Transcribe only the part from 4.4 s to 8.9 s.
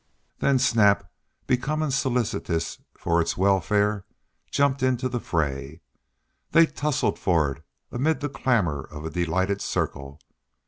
jumped into the fray. They tussled for it amid the clamor